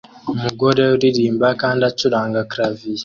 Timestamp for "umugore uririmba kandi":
0.33-1.81